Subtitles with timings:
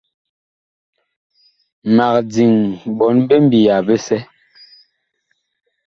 [1.95, 2.53] Mag diŋ
[2.97, 4.17] ɓɔɔn bi mbiya bisɛ.